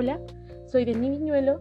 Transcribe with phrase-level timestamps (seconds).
[0.00, 0.20] Hola,
[0.70, 1.60] soy Denis Viñuelo,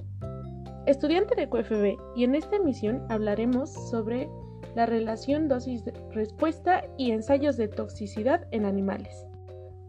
[0.86, 4.30] estudiante de QFB, y en esta emisión hablaremos sobre
[4.76, 9.26] la relación dosis-respuesta y ensayos de toxicidad en animales.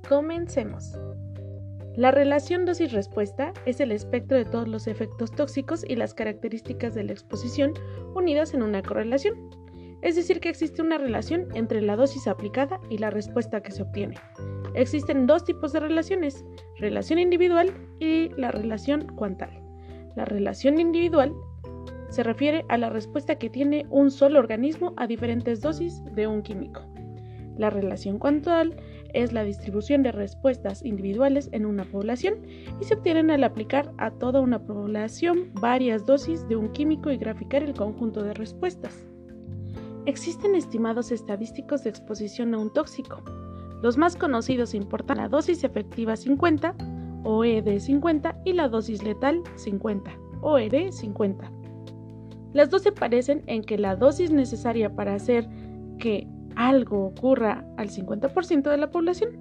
[0.08, 0.98] Comencemos.
[1.94, 7.04] La relación dosis-respuesta es el espectro de todos los efectos tóxicos y las características de
[7.04, 7.74] la exposición
[8.14, 9.34] unidas en una correlación.
[10.02, 13.82] Es decir, que existe una relación entre la dosis aplicada y la respuesta que se
[13.82, 14.16] obtiene.
[14.74, 16.44] Existen dos tipos de relaciones,
[16.78, 19.50] relación individual y la relación cuantal.
[20.14, 21.34] La relación individual
[22.10, 26.42] se refiere a la respuesta que tiene un solo organismo a diferentes dosis de un
[26.42, 26.82] químico.
[27.56, 28.76] La relación cuantal
[29.14, 32.34] es la distribución de respuestas individuales en una población
[32.80, 37.18] y se obtienen al aplicar a toda una población varias dosis de un químico y
[37.18, 39.07] graficar el conjunto de respuestas.
[40.08, 43.22] Existen estimados estadísticos de exposición a un tóxico.
[43.82, 46.74] Los más conocidos importan la dosis efectiva 50,
[47.24, 51.52] OED 50, y la dosis letal 50, OED 50.
[52.54, 55.46] Las dos se parecen en que la dosis necesaria para hacer
[55.98, 59.32] que algo ocurra al 50% de la población.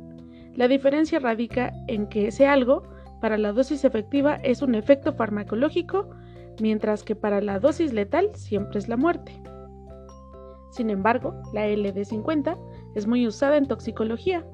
[0.53, 2.83] La diferencia radica en que ese algo
[3.21, 6.09] para la dosis efectiva es un efecto farmacológico,
[6.59, 9.41] mientras que para la dosis letal siempre es la muerte.
[10.69, 12.57] Sin embargo, la LD50
[12.95, 14.45] es muy usada en toxicología.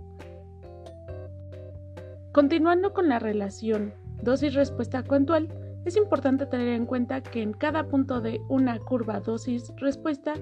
[2.31, 5.49] Continuando con la relación dosis-respuesta cuantual,
[5.85, 10.33] es importante tener en cuenta que en cada punto de una curva dosis-respuesta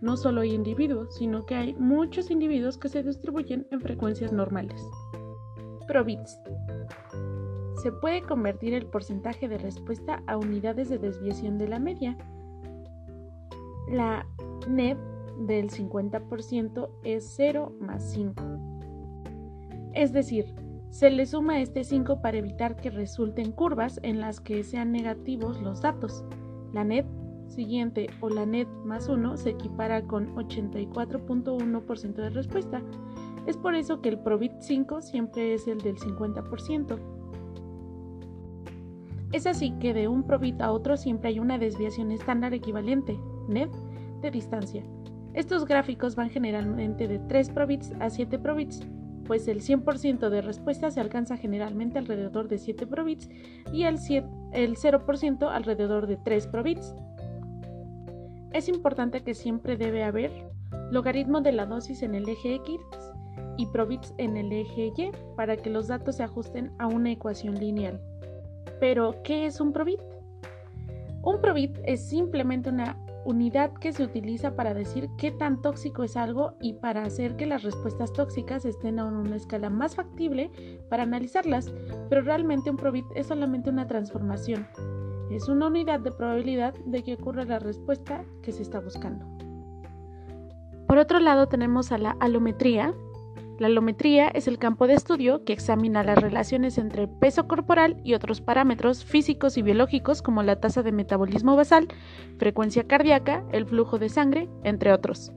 [0.00, 4.82] no solo hay individuos, sino que hay muchos individuos que se distribuyen en frecuencias normales.
[5.86, 6.40] Probits.
[7.82, 12.16] Se puede convertir el porcentaje de respuesta a unidades de desviación de la media.
[13.90, 14.26] La
[14.68, 14.96] NED
[15.46, 18.42] del 50% es 0 más 5.
[19.94, 20.54] Es decir,
[20.90, 25.60] se le suma este 5 para evitar que resulten curvas en las que sean negativos
[25.60, 26.24] los datos.
[26.72, 27.06] La net
[27.48, 32.82] siguiente o la net más 1 se equipara con 84.1% de respuesta.
[33.46, 36.98] Es por eso que el probit 5 siempre es el del 50%.
[39.32, 43.70] Es así que de un probit a otro siempre hay una desviación estándar equivalente, net,
[44.20, 44.84] de distancia.
[45.34, 48.86] Estos gráficos van generalmente de 3 probits a 7 probits,
[49.24, 53.28] pues el 100% de respuesta se alcanza generalmente alrededor de 7 probits
[53.72, 56.94] y el, 0% alrededor de 3 probits.
[58.52, 60.32] Es importante que siempre debe haber
[60.90, 62.80] logaritmo de la dosis en el eje X
[63.58, 67.56] y probits en el eje Y para que los datos se ajusten a una ecuación
[67.56, 68.00] lineal.
[68.80, 70.00] Pero, ¿qué es un probit?
[71.22, 76.16] Un probit es simplemente una unidad que se utiliza para decir qué tan tóxico es
[76.16, 80.50] algo y para hacer que las respuestas tóxicas estén a una escala más factible
[80.88, 81.72] para analizarlas,
[82.08, 84.66] pero realmente un probit es solamente una transformación.
[85.30, 89.26] Es una unidad de probabilidad de que ocurra la respuesta que se está buscando.
[90.86, 92.94] Por otro lado tenemos a la alometría,
[93.58, 98.14] la alometría es el campo de estudio que examina las relaciones entre peso corporal y
[98.14, 101.88] otros parámetros físicos y biológicos como la tasa de metabolismo basal,
[102.38, 105.32] frecuencia cardíaca, el flujo de sangre, entre otros.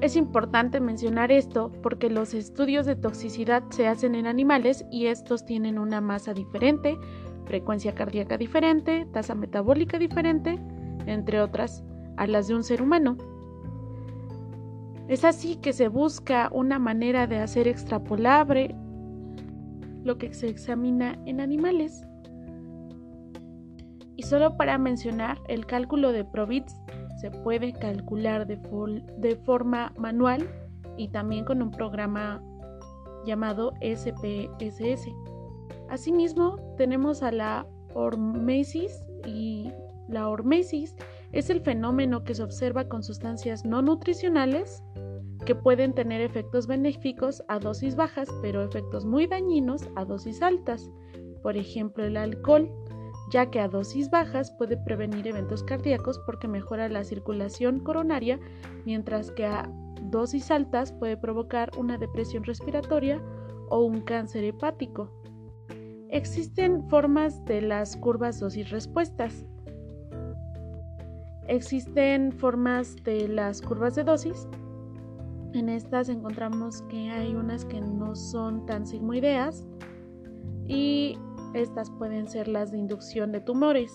[0.00, 5.44] Es importante mencionar esto porque los estudios de toxicidad se hacen en animales y estos
[5.44, 6.98] tienen una masa diferente,
[7.44, 10.58] frecuencia cardíaca diferente, tasa metabólica diferente,
[11.06, 11.84] entre otras,
[12.16, 13.16] a las de un ser humano.
[15.10, 18.76] Es así que se busca una manera de hacer extrapolable
[20.04, 22.06] lo que se examina en animales.
[24.14, 26.76] Y solo para mencionar, el cálculo de probits
[27.20, 28.56] se puede calcular de,
[29.18, 30.48] de forma manual
[30.96, 32.40] y también con un programa
[33.26, 35.08] llamado SPSS.
[35.88, 39.72] Asimismo, tenemos a la hormesis y
[40.08, 40.94] la hormesis
[41.32, 44.82] es el fenómeno que se observa con sustancias no nutricionales
[45.44, 50.90] que pueden tener efectos benéficos a dosis bajas, pero efectos muy dañinos a dosis altas.
[51.42, 52.70] Por ejemplo, el alcohol,
[53.30, 58.38] ya que a dosis bajas puede prevenir eventos cardíacos porque mejora la circulación coronaria,
[58.84, 59.70] mientras que a
[60.02, 63.20] dosis altas puede provocar una depresión respiratoria
[63.70, 65.10] o un cáncer hepático.
[66.10, 69.46] Existen formas de las curvas dosis-respuestas.
[71.50, 74.46] Existen formas de las curvas de dosis.
[75.52, 79.66] En estas encontramos que hay unas que no son tan sigmoideas
[80.68, 81.18] y
[81.54, 83.92] estas pueden ser las de inducción de tumores.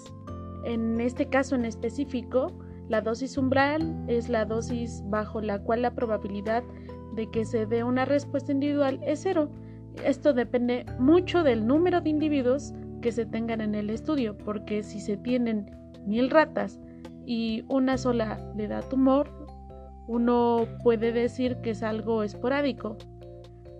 [0.66, 2.52] En este caso en específico,
[2.90, 6.62] la dosis umbral es la dosis bajo la cual la probabilidad
[7.16, 9.50] de que se dé una respuesta individual es cero
[10.04, 15.00] Esto depende mucho del número de individuos que se tengan en el estudio, porque si
[15.00, 15.72] se tienen
[16.06, 16.82] mil ratas
[17.26, 19.30] y una sola le da tumor,
[20.08, 22.98] uno puede decir que es algo esporádico.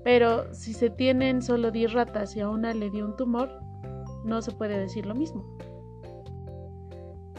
[0.04, 3.50] Pero si se tienen solo 10 ratas y a una le dio un tumor,
[4.24, 5.44] no se puede decir lo mismo.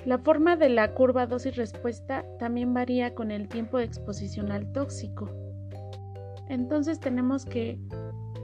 [0.04, 5.28] La forma de la curva dosis-respuesta también varía con el tiempo de exposición al tóxico.
[6.48, 7.80] Entonces tenemos que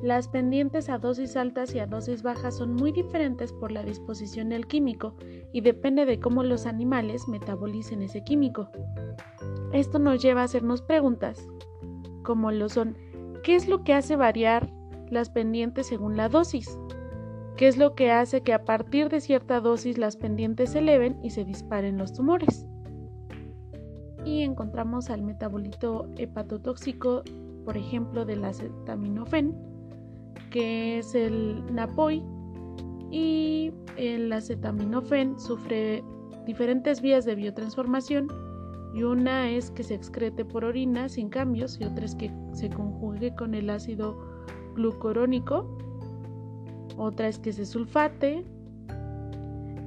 [0.03, 4.49] las pendientes a dosis altas y a dosis bajas son muy diferentes por la disposición
[4.49, 5.15] del químico
[5.53, 8.69] y depende de cómo los animales metabolicen ese químico.
[9.73, 11.47] Esto nos lleva a hacernos preguntas,
[12.25, 12.97] como lo son,
[13.45, 14.73] ¿qué es lo que hace variar
[15.09, 16.77] las pendientes según la dosis?
[17.57, 21.21] ¿Qué es lo que hace que a partir de cierta dosis las pendientes se eleven
[21.23, 22.67] y se disparen los tumores?
[24.25, 27.23] Y encontramos al metabolito hepatotóxico,
[27.65, 29.72] por ejemplo, del acetaminofén,
[30.53, 32.23] que es el NAPOI,
[33.13, 36.03] y el acetaminofén sufre
[36.47, 38.27] diferentes vías de biotransformación
[38.95, 42.71] y una es que se excrete por orina sin cambios y otra es que se
[42.71, 44.19] conjugue con el ácido
[44.75, 45.79] glucurónico
[46.97, 48.45] otra es que se sulfate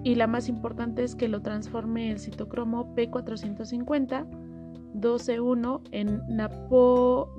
[0.04, 4.28] y la más importante es que lo transforme el citocromo P450
[4.96, 7.34] 12.1 en napo,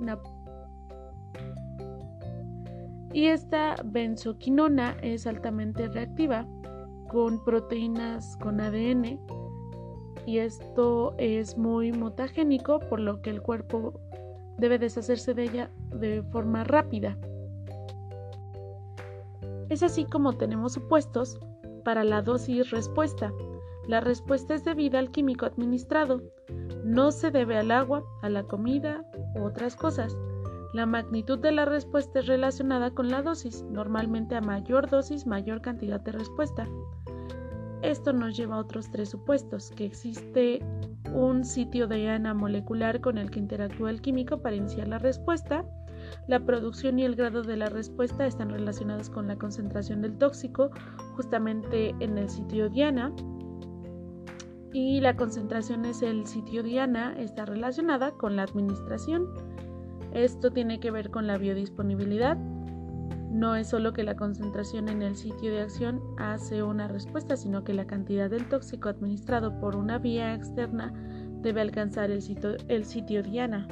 [3.13, 6.47] y esta benzoquinona es altamente reactiva
[7.09, 9.19] con proteínas con ADN
[10.25, 13.93] y esto es muy mutagénico por lo que el cuerpo
[14.57, 17.17] debe deshacerse de ella de forma rápida.
[19.69, 21.39] Es así como tenemos supuestos
[21.83, 23.31] para la dosis respuesta.
[23.87, 26.21] La respuesta es debida al químico administrado.
[26.83, 29.05] No se debe al agua, a la comida
[29.35, 30.13] u otras cosas.
[30.77, 35.59] La magnitud de la respuesta es relacionada con la dosis, normalmente a mayor dosis, mayor
[35.59, 36.67] cantidad de respuesta.
[37.81, 40.63] Esto nos lleva a otros tres supuestos, que existe
[41.15, 45.65] un sitio de diana molecular con el que interactúa el químico para iniciar la respuesta,
[46.27, 50.69] la producción y el grado de la respuesta están relacionados con la concentración del tóxico
[51.15, 53.11] justamente en el sitio Diana.
[54.73, 59.27] Y la concentración es el sitio Diana, está relacionada con la administración.
[60.13, 62.37] Esto tiene que ver con la biodisponibilidad.
[63.29, 67.63] No es solo que la concentración en el sitio de acción hace una respuesta, sino
[67.63, 70.93] que la cantidad del tóxico administrado por una vía externa
[71.41, 73.67] debe alcanzar el sitio, el sitio Diana.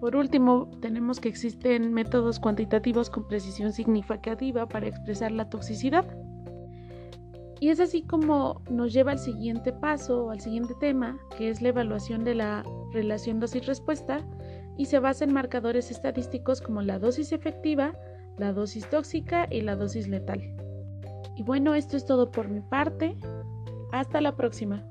[0.00, 6.04] Por último, tenemos que existen métodos cuantitativos con precisión significativa para expresar la toxicidad.
[7.60, 11.70] Y es así como nos lleva al siguiente paso, al siguiente tema, que es la
[11.70, 14.24] evaluación de la relación dosis-respuesta
[14.78, 17.94] y se basa en marcadores estadísticos como la dosis efectiva,
[18.38, 20.40] la dosis tóxica y la dosis letal.
[21.36, 23.16] Y bueno, esto es todo por mi parte.
[23.92, 24.84] Hasta la próxima.